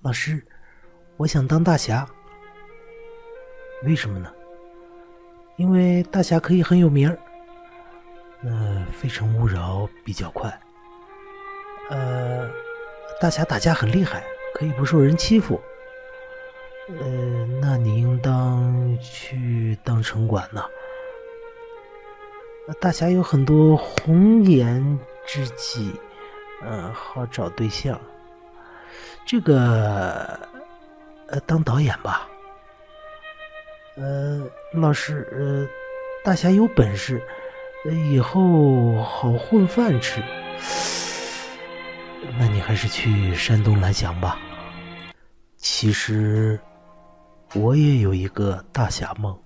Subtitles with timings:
[0.00, 0.40] 老师，
[1.16, 2.08] 我想当大侠。
[3.84, 4.32] 为什么呢？
[5.56, 7.18] 因为大侠可以很有名儿。
[8.40, 10.48] 那非诚勿扰比较快。
[11.90, 12.48] 呃，
[13.20, 14.22] 大侠打架很厉害，
[14.54, 15.60] 可以不受人欺负。
[16.88, 20.64] 呃，那你应当去当城管呢。
[22.80, 25.92] 大侠有很多红颜知己，
[26.62, 28.00] 嗯，好找对象。
[29.28, 30.40] 这个，
[31.26, 32.26] 呃，当导演吧。
[33.94, 34.42] 呃，
[34.72, 35.68] 老师，呃，
[36.24, 37.22] 大侠有本事，
[38.10, 40.22] 以后好混饭吃。
[42.38, 44.38] 那你还是去山东蓝翔吧。
[45.58, 46.58] 其实，
[47.54, 49.38] 我也有一个大侠梦，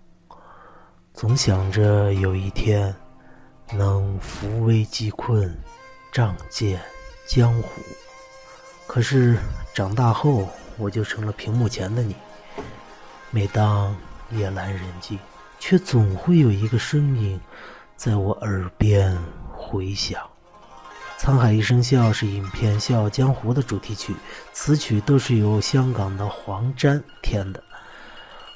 [1.12, 2.94] 总想着有一天。
[3.74, 5.52] 能扶危济困，
[6.12, 6.78] 仗剑
[7.26, 7.82] 江湖。
[8.86, 9.38] 可是
[9.74, 12.14] 长大后，我就成了屏幕前的你。
[13.30, 13.96] 每当
[14.30, 15.18] 夜阑人静，
[15.58, 17.40] 却总会有一个声音
[17.96, 19.18] 在我耳边
[19.56, 20.22] 回响。
[21.24, 24.14] 《沧海一声笑》是影片《笑傲江湖》的主题曲，
[24.52, 27.62] 词曲都是由香港的黄沾填的。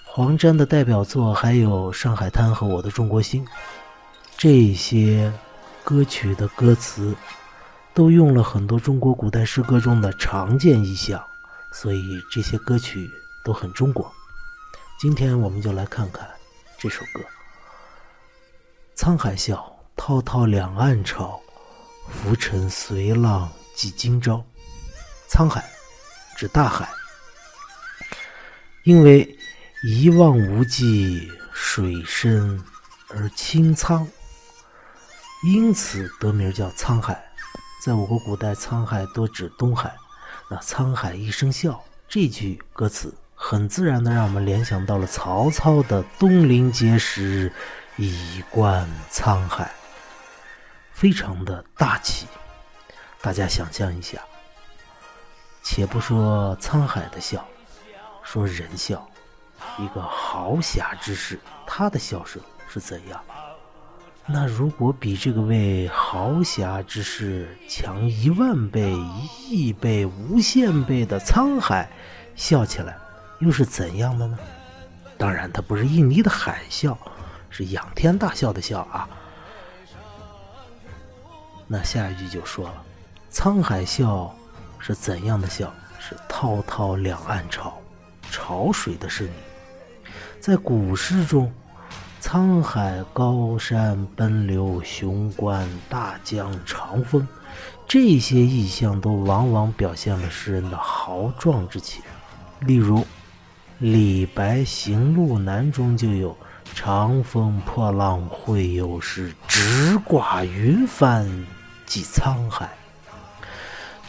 [0.04, 3.42] 黄沾的代表作还有《上海滩》和《我的中国心》。
[4.36, 5.32] 这些
[5.82, 7.14] 歌曲的歌词
[7.96, 11.26] 都用了很多中国古代诗歌中的常见意象，
[11.72, 13.10] 所以这些歌曲
[13.42, 14.12] 都很中国。
[15.00, 16.28] 今天我们就来看看
[16.78, 17.24] 这首歌
[18.98, 21.40] ：“沧海笑，滔滔两岸潮，
[22.10, 24.44] 浮沉随浪几今朝。”
[25.32, 25.64] 沧海
[26.36, 26.86] 指大海，
[28.84, 29.26] 因为
[29.82, 32.62] 一望无际，水深
[33.08, 34.06] 而清苍。
[35.46, 37.25] 因此得名叫沧海，
[37.86, 39.94] 在我国古代，沧海多指东海。
[40.50, 47.52] 那“沧海一声笑”这句歌词，很自然的让我们联想到了曹操的“东临碣石，
[47.96, 49.70] 以观沧海”，
[50.94, 52.26] 非常的大气。
[53.22, 54.18] 大家想象一下，
[55.62, 57.46] 且不说沧海的笑，
[58.24, 59.08] 说人笑，
[59.78, 63.22] 一个豪侠之士，他的笑声是怎样？
[64.28, 71.88] 那如果比这个位豪侠之士强一万倍、一亿倍、无限倍的沧海，
[72.34, 72.96] 笑起来
[73.38, 74.36] 又是怎样的呢？
[75.16, 76.96] 当然，它不是印尼的海啸，
[77.50, 79.08] 是仰天大笑的笑啊。
[81.68, 82.82] 那下一句就说了，
[83.30, 84.34] 沧海笑
[84.80, 85.72] 是怎样的笑？
[86.00, 87.80] 是滔滔两岸潮，
[88.30, 89.32] 潮水的声音，
[90.40, 91.52] 在古诗中。
[92.28, 97.24] 沧海高山奔流，雄关大江长风，
[97.86, 102.02] 这些意象都往往表现了诗人的豪壮之情。
[102.58, 103.06] 例如，
[103.78, 106.36] 李白《行路难》中就有
[106.74, 111.24] “长风破浪会有时，直挂云帆
[111.86, 112.68] 济沧海”。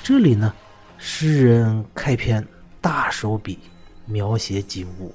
[0.01, 0.51] 这里呢，
[0.97, 2.43] 诗人开篇
[2.81, 3.59] 大手笔
[4.05, 5.13] 描写景物。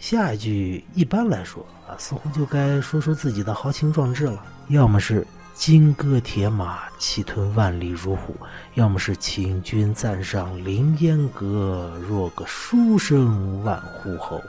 [0.00, 4.42] 下一句一般来说啊，似乎就该说说自己的豪情壮志了。
[4.68, 8.32] 要么是金戈铁马，气吞万里如虎；
[8.74, 14.42] 要么是请君暂上凌烟阁，若个书生万户侯。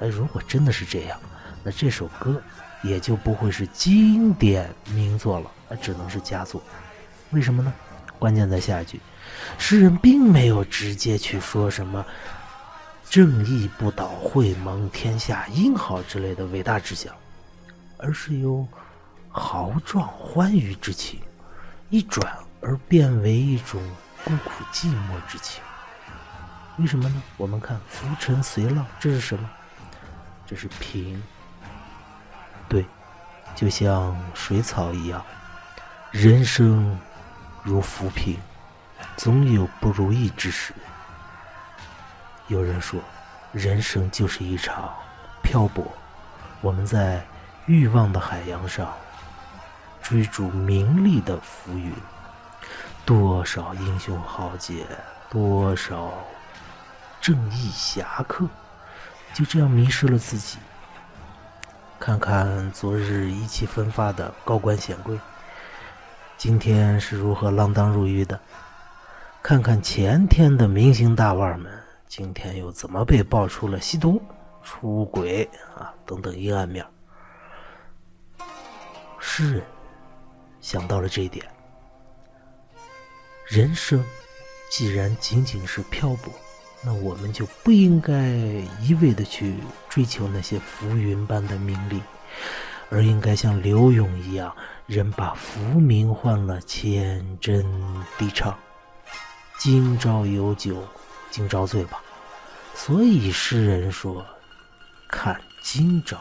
[0.00, 1.18] 哎，如果真的是这样，
[1.64, 2.40] 那这首歌
[2.82, 6.62] 也就不会是经典名作了，那只能是佳作。
[7.30, 7.72] 为什么呢？
[8.18, 9.00] 关键在下一句，
[9.56, 12.04] 诗人并没有直接去说什么。
[13.08, 17.14] 正义不倒，会盟天下英豪之类的伟大志向，
[17.96, 18.66] 而是由
[19.30, 21.20] 豪壮欢愉之情
[21.88, 23.82] 一转而变为一种
[24.24, 25.62] 孤苦寂寞之情。
[26.78, 27.22] 为什么呢？
[27.38, 29.48] 我们看浮沉随浪，这是什么？
[30.46, 31.22] 这是平。
[32.68, 32.84] 对，
[33.54, 35.24] 就像水草一样，
[36.10, 36.98] 人生
[37.62, 38.36] 如浮萍，
[39.16, 40.74] 总有不如意之时。
[42.48, 43.00] 有人说，
[43.52, 44.94] 人生就是一场
[45.42, 45.84] 漂泊。
[46.60, 47.24] 我们在
[47.66, 48.92] 欲望的海洋上
[50.00, 51.92] 追逐名利的浮云，
[53.04, 54.86] 多少英雄豪杰，
[55.28, 56.12] 多少
[57.20, 58.46] 正义侠客，
[59.34, 60.58] 就这样迷失了自己。
[61.98, 65.18] 看看昨日意气风发的高官显贵，
[66.36, 68.38] 今天是如何锒铛入狱的？
[69.42, 71.85] 看看前天的明星大腕们。
[72.08, 74.20] 今天又怎么被爆出了吸毒、
[74.62, 76.84] 出轨啊等等阴暗面？
[79.18, 79.62] 诗人
[80.60, 81.44] 想到了这一点：
[83.46, 84.02] 人生
[84.70, 86.32] 既然仅仅是漂泊，
[86.82, 88.28] 那我们就不应该
[88.80, 89.56] 一味的去
[89.88, 92.00] 追求那些浮云般的名利，
[92.88, 94.54] 而应该像柳永一样，
[94.86, 97.64] 人把浮名换了千真
[98.16, 98.56] 地唱。
[99.58, 100.82] 今朝有酒
[101.36, 102.02] 今朝醉吧。
[102.74, 104.24] 所以诗人说
[105.06, 106.18] ：“看今朝。”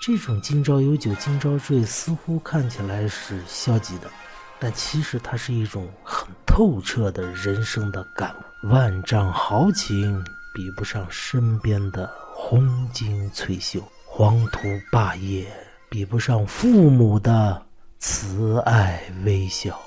[0.00, 4.10] 这种“今朝有酒今朝醉”似乎看起来是消极的，
[4.58, 8.68] 但其实它是一种很透彻的人生的感悟。
[8.68, 14.60] 万丈豪情比不上身边的红巾翠袖，黄土
[14.90, 15.46] 霸业
[15.90, 17.62] 比不上父母的
[17.98, 19.78] 慈爱微笑。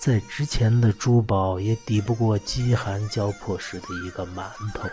[0.00, 4.88] 再值钱的珠宝也抵不过饥寒交迫时的一个馒头。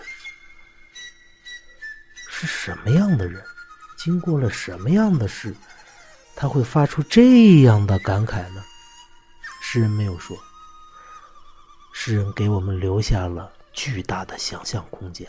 [2.29, 3.41] 是什么样的人，
[3.97, 5.55] 经过了什么样的事，
[6.35, 8.63] 他会发出这样的感慨呢？
[9.61, 10.35] 诗人没有说。
[11.93, 15.27] 诗人给我们留下了巨大的想象空间，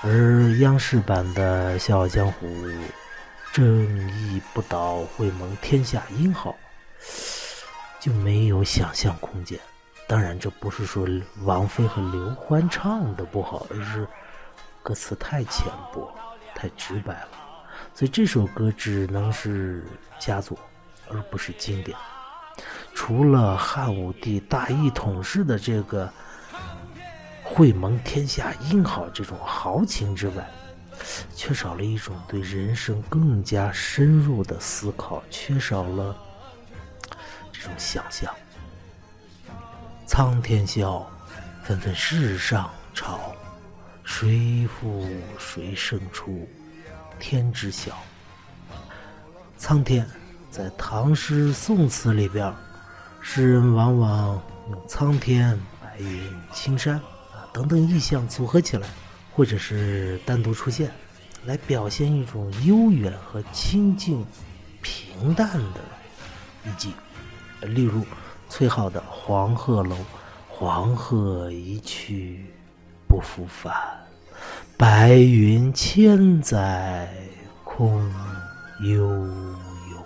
[0.00, 2.46] 而央视版的《笑傲江湖》，
[3.52, 6.56] 正义不倒会蒙天下英豪。
[8.00, 9.58] 就没有想象空间。
[10.08, 11.06] 当然，这不是说
[11.42, 14.06] 王菲和刘欢唱的不好，而是
[14.82, 16.14] 歌词太浅薄、
[16.54, 17.28] 太直白了。
[17.92, 19.84] 所以这首歌只能是
[20.18, 20.56] 佳作，
[21.10, 21.96] 而不是经典。
[22.94, 26.10] 除了汉武帝大一统式的这个
[27.42, 30.48] “会盟天下英豪”这种豪情之外，
[31.34, 36.16] 缺少了一种对人生更加深入的思考，缺少了。
[37.58, 38.32] 这种想象，
[40.06, 41.08] 苍天笑，
[41.64, 43.34] 纷纷世上潮，
[44.04, 45.08] 谁负
[45.38, 46.46] 谁胜出，
[47.18, 47.96] 天知晓。
[49.56, 50.06] 苍天，
[50.50, 52.52] 在唐诗宋词里边，
[53.22, 56.96] 诗人往往用苍天、白云、青山
[57.32, 58.86] 啊等等意象组合起来，
[59.34, 60.92] 或者是单独出现，
[61.46, 64.26] 来表现一种悠远和清静、
[64.82, 65.80] 平淡的
[66.64, 66.92] 意境。
[67.62, 68.04] 例如，
[68.48, 69.96] 崔颢的《黄鹤楼》
[70.48, 72.44] ：“黄鹤一去
[73.08, 73.74] 不复返，
[74.76, 77.12] 白云千载
[77.64, 78.12] 空
[78.80, 80.04] 悠悠。”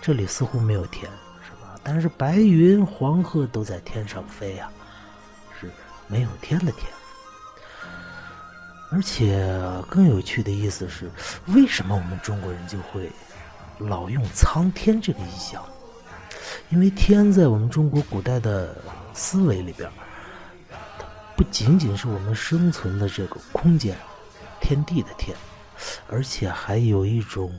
[0.00, 1.10] 这里似乎没有天，
[1.46, 1.78] 是吧？
[1.82, 4.70] 但是白云、黄鹤都在天上飞呀，
[5.60, 5.70] 是
[6.06, 6.90] 没有天的天。
[8.90, 9.46] 而且
[9.90, 11.10] 更有趣的意思是，
[11.48, 13.10] 为什么我们中国人就会
[13.78, 15.62] 老用苍天这个意象？
[16.70, 18.76] 因为天在我们中国古代的
[19.14, 19.90] 思维里边，
[20.98, 21.06] 它
[21.36, 23.96] 不仅仅是我们生存的这个空间、
[24.60, 25.36] 天地的天，
[26.08, 27.50] 而且还有一种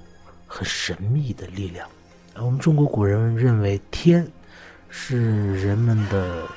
[0.45, 1.87] 很神秘的力量。
[2.35, 4.25] 我们中国古人认为天
[4.89, 6.47] 是人们的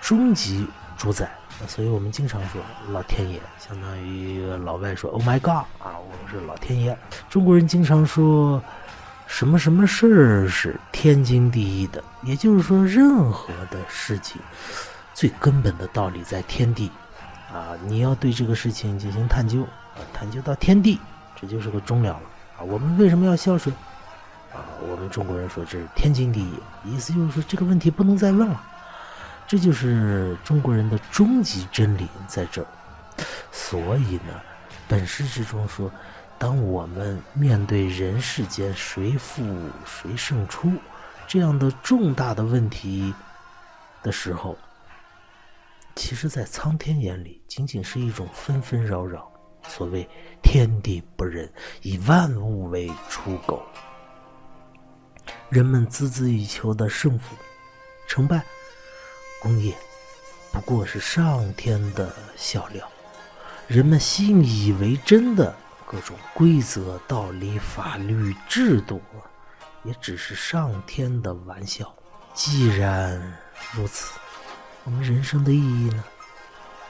[0.00, 0.66] 终极
[0.96, 1.30] 主宰，
[1.66, 2.60] 所以我们经常说
[2.90, 6.98] 老天爷，相当于老外说 “Oh my God” 啊，我们是老天爷。
[7.30, 8.62] 中国人经常说。
[9.28, 12.02] 什么什么事儿是天经地义的？
[12.22, 14.40] 也就是说，任何的事情，
[15.14, 16.90] 最根本的道理在天地，
[17.52, 20.98] 啊，你要对这个事情进行探究，啊，探究到天地，
[21.40, 22.22] 这就是个终了了，
[22.58, 23.72] 啊，我们为什么要孝顺？
[24.52, 28.60] 啊，我们中国人说这是天经地义，意思就是说这个问题不能再问了，
[29.46, 32.66] 这就是中国人的终极真理在这儿。
[33.52, 34.32] 所以呢，
[34.88, 35.92] 本诗之中说。
[36.38, 39.42] 当我们面对人世间谁负
[39.84, 40.72] 谁胜出
[41.26, 43.12] 这样的重大的问题
[44.04, 44.56] 的时候，
[45.96, 49.28] 其实，在苍天眼里，仅仅是一种纷纷扰扰。
[49.66, 50.08] 所谓
[50.40, 51.52] 天地不仁，
[51.82, 53.60] 以万物为刍狗。
[55.48, 57.34] 人们孜孜以求的胜负、
[58.06, 58.40] 成败、
[59.42, 59.74] 功业，
[60.52, 62.88] 不过是上天的笑料。
[63.66, 65.52] 人们信以为真的。
[65.90, 69.00] 各种规则、道理、法律、制度，
[69.84, 71.90] 也只是上天的玩笑。
[72.34, 73.38] 既然
[73.72, 74.18] 如此，
[74.84, 76.04] 我们人生的意义呢？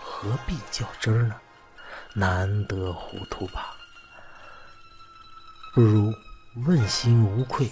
[0.02, 1.36] 何必较真儿呢？
[2.12, 3.76] 难得糊涂吧。
[5.74, 6.12] 不如
[6.66, 7.70] 问心无愧，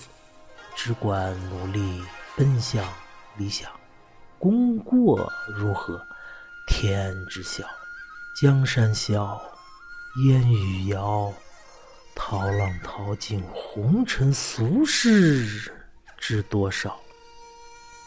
[0.77, 2.05] 只管努力
[2.37, 2.85] 奔向
[3.37, 3.69] 理想。
[4.39, 6.01] 功过如何，
[6.69, 7.67] 天知晓。
[8.41, 9.43] 江山笑。
[10.25, 11.31] 烟雨遥，
[12.15, 15.71] 涛浪淘尽红尘俗世
[16.17, 16.99] 知多少？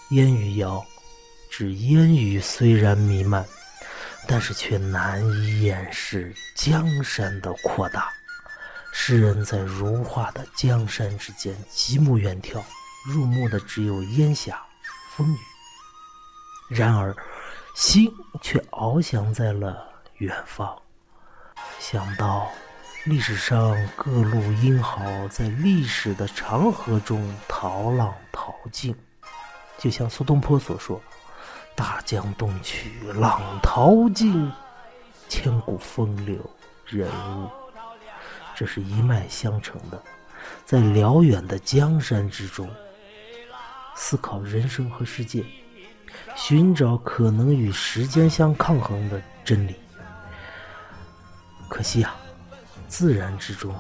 [0.10, 0.84] 烟雨遥，
[1.52, 3.46] 指烟雨虽然弥漫，
[4.28, 8.12] 但是却难以掩饰江山的扩大。
[8.92, 12.60] 诗人在如画的江山之间极目远眺，
[13.06, 14.60] 入目的只有烟霞、
[15.16, 15.38] 风雨。
[16.70, 17.16] 然而，
[17.76, 18.12] 心
[18.42, 19.88] 却翱翔在了
[20.18, 20.76] 远方。
[21.80, 22.50] 想到
[23.06, 28.96] 历史上各路英豪在历史的长河中淘浪淘尽，
[29.78, 31.02] 就像苏东坡所说
[31.76, 34.52] ：“大江东去，浪淘尽，
[35.28, 36.38] 千古风流
[36.86, 37.50] 人物。”
[38.56, 40.02] 这是一脉相承的。
[40.66, 42.70] 在辽远的江山之中，
[43.96, 45.44] 思考人生和世界，
[46.36, 49.76] 寻找可能与时间相抗衡的真理。
[51.70, 52.16] 可惜啊，
[52.88, 53.74] 自然之中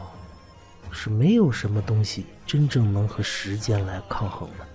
[0.91, 4.65] 是没有什么东西真正能和时间来抗衡的。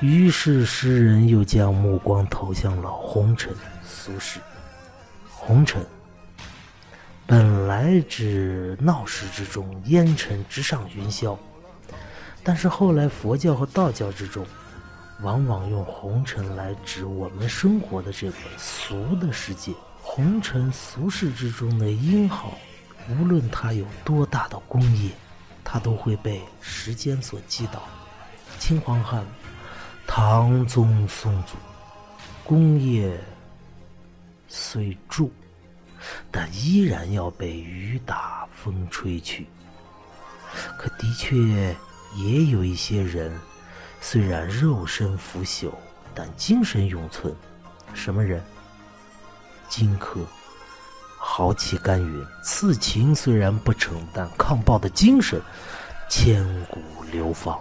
[0.00, 3.52] 于是诗人又将目光投向了红尘
[3.84, 4.38] 俗世。
[5.28, 5.84] 红尘
[7.26, 11.36] 本来指闹市之中烟尘直上云霄，
[12.42, 14.46] 但是后来佛教和道教之中，
[15.20, 19.72] 往往用红尘来指我们生活的这个俗的世界。
[20.18, 22.58] 红尘俗世之中的英豪，
[23.08, 25.12] 无论他有多大的功业，
[25.62, 27.84] 他都会被时间所击倒。
[28.58, 29.24] 秦皇汉、
[30.08, 31.54] 唐宗宋祖，
[32.42, 33.16] 功业
[34.48, 35.28] 虽著，
[36.32, 39.46] 但依然要被雨打风吹去。
[40.76, 41.36] 可的确
[42.16, 43.32] 也有一些人，
[44.00, 45.70] 虽然肉身腐朽，
[46.12, 47.32] 但精神永存。
[47.94, 48.42] 什么人？
[49.68, 50.24] 荆轲
[51.18, 55.40] 豪气干云，刺秦虽然不成，但抗暴的精神
[56.08, 56.80] 千古
[57.12, 57.58] 流芳。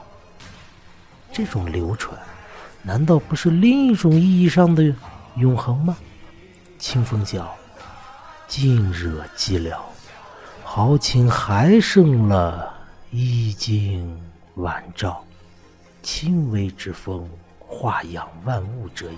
[1.33, 2.17] 这种流传，
[2.81, 4.93] 难道不是另一种意义上的
[5.35, 5.97] 永恒吗？
[6.79, 7.55] 清风笑，
[8.47, 9.77] 尽惹寂寥，
[10.63, 12.73] 豪情还剩了
[13.11, 14.19] 衣襟
[14.55, 15.23] 晚照，
[16.01, 19.17] 轻微之风，化养万物者也。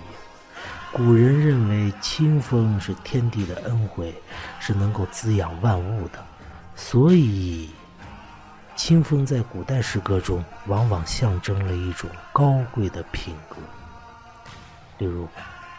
[0.92, 4.12] 古人认为清风是天地的恩惠，
[4.58, 6.18] 是能够滋养万物的，
[6.74, 7.70] 所以
[8.74, 13.56] 清风在古代诗歌中往往象征了一种高贵的品格。
[14.98, 15.28] 例如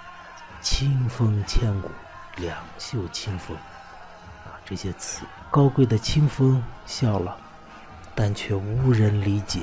[0.62, 1.89] “清风千古，
[2.38, 3.56] 两袖清风”
[4.46, 7.36] 啊，这些词，高贵的清风笑了，
[8.15, 9.60] 但却无人理解，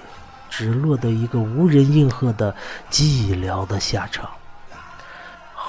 [0.50, 2.55] 只落得一个无人应和的
[2.90, 4.31] 寂寥的下场。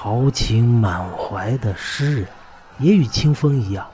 [0.02, 2.28] 豪情满怀的诗人，
[2.78, 3.86] 也与清风一样，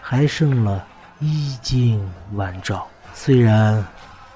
[0.00, 0.86] 还剩了
[1.18, 2.88] 衣襟晚照。
[3.12, 3.86] 虽然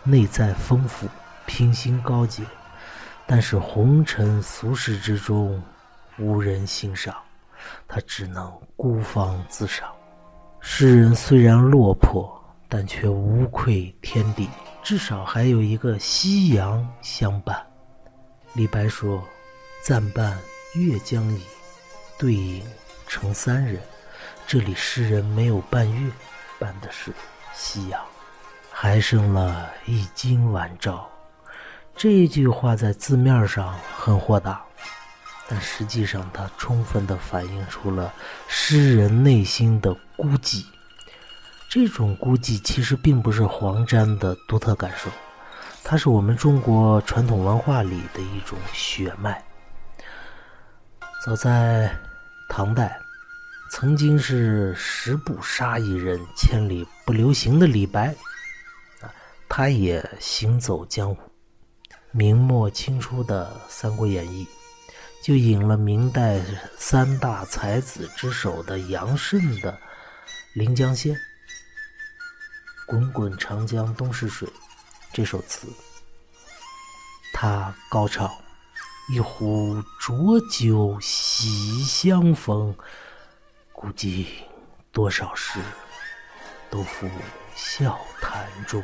[0.03, 1.09] 内在丰富、
[1.47, 2.43] 品行高洁，
[3.27, 5.63] 但是红尘俗世之中
[6.19, 7.15] 无人欣赏，
[7.89, 9.89] 他只能孤芳自赏。
[10.61, 12.31] 诗人虽然落魄，
[12.69, 14.47] 但却无愧天地，
[14.83, 17.57] 至少还有一个夕阳相伴。
[18.53, 19.25] 李白说。
[19.85, 20.38] 暂伴
[20.73, 21.43] 月将矣，
[22.17, 22.64] 对影
[23.07, 23.79] 成三人。
[24.47, 26.11] 这里诗人没有伴月，
[26.59, 27.12] 伴的是
[27.55, 28.00] 夕阳，
[28.71, 31.07] 还剩了一襟晚照。
[31.95, 34.64] 这句话在字面上很豁达，
[35.47, 38.11] 但实际上它充分地反映出了
[38.49, 40.64] 诗人内心的孤寂。
[41.69, 45.11] 这种孤寂其实并不是黄沾的独特感受，
[45.85, 49.45] 它是我们中国传统文化里的一种血脉。
[51.25, 51.90] 早在
[52.50, 53.00] 唐代，
[53.71, 58.14] 曾经是十步杀一人，千里不留行的李白，
[59.00, 59.09] 啊，
[59.49, 61.33] 他也行走江湖。
[62.11, 64.45] 明末清初的《三国演义》，
[65.26, 66.43] 就引了明代
[66.76, 69.73] 三大才子之首的杨慎的
[70.52, 71.14] 《临江仙》
[72.85, 74.47] ：“滚滚长江东逝水”
[75.11, 75.66] 这首词，
[77.33, 78.31] 他高唱。
[79.06, 82.75] 一壶浊酒喜相逢，
[83.70, 84.26] 估计
[84.90, 85.61] 多少事，
[86.70, 87.08] 都付
[87.54, 88.82] 笑谈中。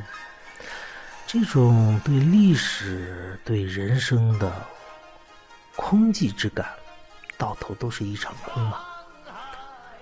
[1.26, 4.52] 这种对历史、对人生的
[5.74, 6.68] 空寂之感，
[7.38, 8.80] 到头都是一场空嘛。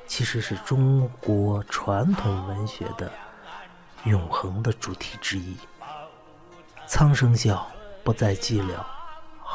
[0.09, 3.13] 其实是中国传统文学的
[4.05, 5.57] 永恒的主题之一。
[6.89, 7.71] 苍生笑，
[8.03, 8.85] 不再寂寥。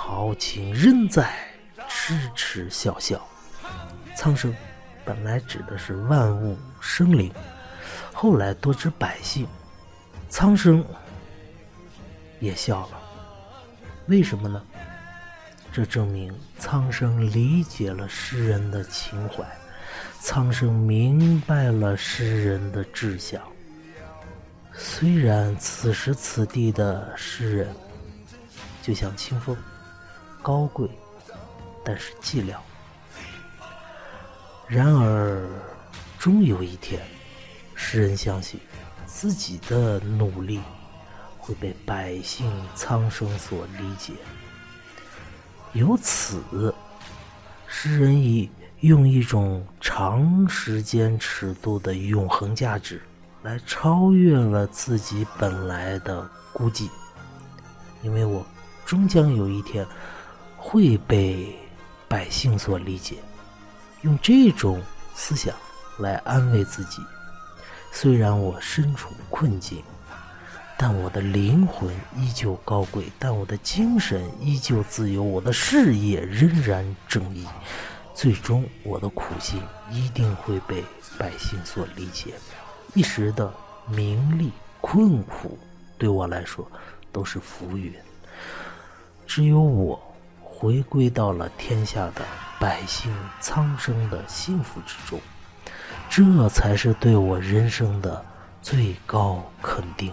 [0.06, 1.34] 豪情仍在，
[1.88, 3.26] 痴痴笑笑。
[4.18, 4.54] 苍生
[5.06, 7.34] 本来指的是万物生灵，
[8.12, 9.48] 后来多指百姓。
[10.28, 10.86] 苍生
[12.42, 13.00] 也笑了，
[14.08, 14.62] 为什么呢？
[15.72, 19.46] 这证明苍生理解了诗人的情怀，
[20.20, 23.42] 苍生明白了诗人的志向。
[24.74, 27.74] 虽然此时此地的诗人，
[28.82, 29.56] 就像清风。
[30.44, 30.88] 高贵，
[31.84, 32.56] 但是寂寥。
[34.68, 35.48] 然而，
[36.20, 37.02] 终有一天，
[37.74, 38.60] 诗人相信
[39.06, 40.60] 自己的努力
[41.38, 44.14] 会被百姓苍生所理解。
[45.72, 46.44] 由此，
[47.66, 53.02] 诗人以用一种长时间尺度的永恒价值，
[53.44, 56.90] 来超越了自己本来的估计。
[58.02, 58.46] 因为我
[58.86, 59.86] 终将有一天
[60.66, 61.54] 会被
[62.08, 63.18] 百姓所理解，
[64.04, 64.82] 用这种
[65.14, 65.54] 思想
[66.00, 67.02] 来安慰自己。
[67.92, 69.84] 虽然我身处困境，
[70.78, 77.46] 但我的灵魂依旧高贵，但我的精神依旧自由，我的事业仍然正义。
[78.16, 80.82] 最终，我的苦心一定会被
[81.18, 82.34] 百姓所理解。
[82.94, 83.54] 一时的
[83.90, 85.60] 名利困苦，
[85.98, 86.66] 对我来说
[87.12, 87.94] 都是浮云。
[89.28, 90.02] 只有我
[90.64, 92.22] 回归到了天下的
[92.58, 95.20] 百姓苍生的幸福之中，
[96.10, 98.24] 这才是对我人生的
[98.62, 100.10] 最高肯定。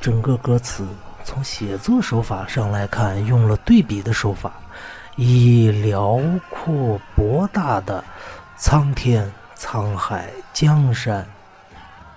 [0.00, 0.88] 整个歌词
[1.22, 4.54] 从写作手法上来看，用了对比的手法。
[5.16, 8.02] 以辽阔博大的
[8.56, 11.28] 苍天、沧海、江山、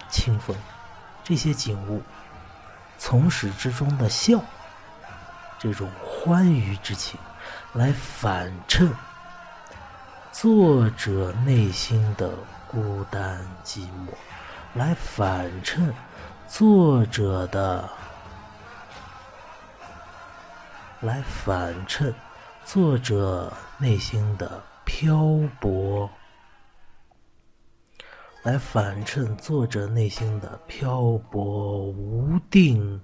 [0.09, 0.55] 清风
[1.21, 2.01] 这些景物，
[2.97, 4.39] 从始至终的笑，
[5.59, 7.19] 这种欢愉之情，
[7.73, 8.91] 来反衬
[10.31, 12.33] 作者内心的
[12.67, 14.13] 孤单寂寞，
[14.73, 15.93] 来反衬
[16.47, 17.89] 作者的，
[21.01, 22.13] 来反衬。
[22.65, 25.15] 作者内心的漂
[25.61, 26.09] 泊，
[28.43, 33.01] 来反衬作者内心的漂泊、无定、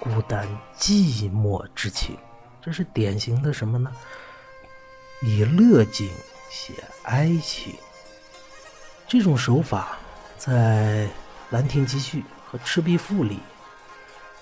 [0.00, 2.18] 孤单、寂寞之情。
[2.64, 3.90] 这是典型的什么呢？
[5.22, 6.10] 以乐景
[6.48, 6.72] 写
[7.04, 7.74] 哀情。
[9.08, 9.98] 这种手法
[10.38, 11.06] 在
[11.50, 13.40] 《兰亭集序》和《赤壁赋》里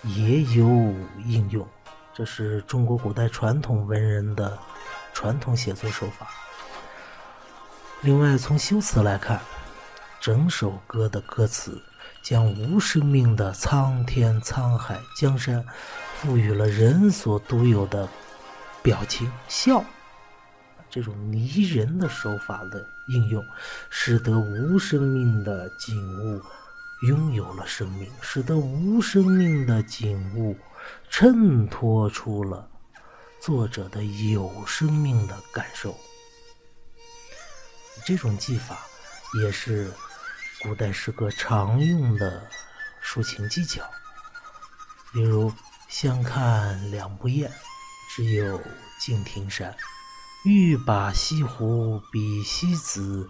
[0.04, 0.64] 也有
[1.24, 1.66] 应用。
[2.12, 4.58] 这是中国古代传统文人的
[5.14, 6.28] 传统写作手法。
[8.02, 9.40] 另外，从修辞来看，
[10.20, 11.82] 整首歌的歌词
[12.22, 15.64] 将无生命的苍天、沧海、江山
[16.20, 18.06] 赋予了人所独有的
[18.82, 19.82] 表情笑，
[20.90, 23.42] 这种拟人的手法的应用，
[23.88, 26.42] 使得无生命的景物
[27.06, 30.54] 拥有了生命，使得无生命的景物。
[31.10, 32.68] 衬托出了
[33.38, 35.94] 作者的有生命的感受。
[38.06, 38.78] 这种技法
[39.42, 39.90] 也是
[40.62, 42.42] 古代诗歌常用的
[43.02, 43.82] 抒情技巧。
[45.12, 45.52] 比如
[45.90, 47.50] “相看两不厌，
[48.14, 48.60] 只有
[49.00, 49.76] 敬亭山。
[50.44, 53.28] 欲把西湖比西子，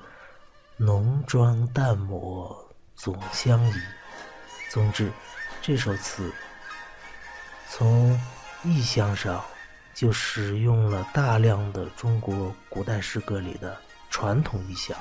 [0.77, 2.55] 浓妆淡抹
[2.94, 3.73] 总相宜。”
[4.70, 5.11] 总之，
[5.62, 6.31] 这首词。
[7.70, 8.20] 从
[8.62, 9.42] 意象上，
[9.94, 13.75] 就使用了大量的中国古代诗歌里的
[14.11, 14.94] 传统意象；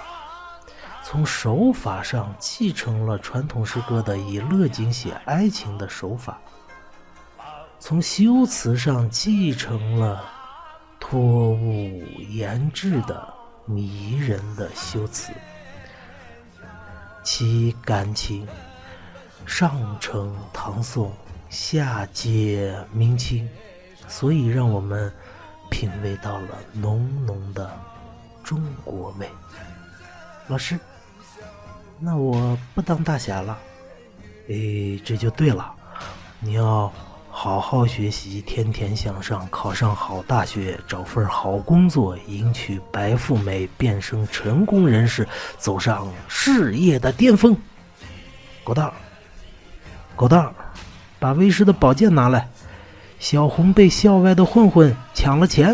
[1.04, 6.42] 从手法上，继承了传统诗歌的以乐景写哀情的手法；
[7.80, 10.24] 从修辞上，继承了
[11.00, 11.20] 托
[11.52, 13.34] 物言志的
[13.66, 15.32] 迷人的修辞。
[17.24, 18.48] 其感情
[19.46, 21.12] 上承唐宋。
[21.50, 23.50] 下接明清，
[24.08, 25.12] 所以让我们
[25.72, 27.76] 品味到了浓浓的
[28.44, 29.28] 中国味。
[30.48, 30.80] 老师，
[31.98, 33.58] 那我不当大侠了？
[34.48, 35.74] 哎，这就对了，
[36.40, 36.94] 你要
[37.42, 45.26] 好好学习，天天向上，考上好大学，找份好工作，迎娶白富美，变身成功人士，
[45.58, 47.56] 走上事业的巅峰。
[48.62, 48.92] 狗蛋，
[50.18, 50.54] 狗蛋。
[51.18, 52.46] 把为师的宝剑拿来！
[53.20, 55.74] 小红被校外的混混抢了钱。